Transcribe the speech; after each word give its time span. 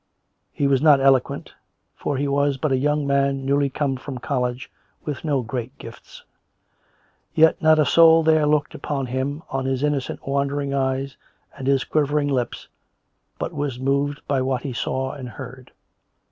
He 0.51 0.65
was 0.65 0.81
not 0.81 0.99
eloquent, 0.99 1.53
for 1.95 2.17
he 2.17 2.27
was 2.27 2.57
but 2.57 2.71
a 2.71 2.75
young 2.75 3.05
man 3.05 3.45
newly 3.45 3.69
come 3.69 3.97
from 3.97 4.17
college, 4.17 4.71
with 5.05 5.23
no 5.23 5.43
great 5.43 5.77
gifts. 5.77 6.23
Yet 7.35 7.61
not 7.61 7.77
a 7.77 7.85
soul 7.85 8.23
there 8.23 8.47
looked 8.47 8.73
upon 8.73 9.05
him, 9.05 9.43
on 9.51 9.65
his 9.65 9.83
innocent, 9.83 10.27
wondering 10.27 10.73
eyes 10.73 11.17
and 11.55 11.67
his 11.67 11.83
quivering 11.83 12.29
lips, 12.29 12.67
but 13.37 13.53
was 13.53 13.77
moved 13.79 14.21
by 14.27 14.41
what 14.41 14.63
he 14.63 14.73
saw 14.73 15.11
and 15.11 15.29
heard. 15.29 15.71